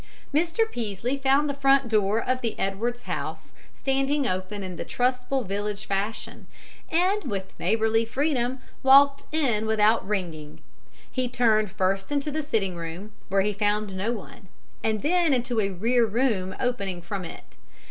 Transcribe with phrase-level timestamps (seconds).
[0.33, 0.61] Mr.
[0.67, 5.85] Peaslee found the front door of the Edwards house standing open in the trustful village
[5.85, 6.47] fashion,
[6.89, 10.59] and, with neighborly freedom, walked in without ringing.
[11.11, 14.47] He turned first into the sitting room, where he found no one,
[14.83, 17.43] and then into a rear room opening from it.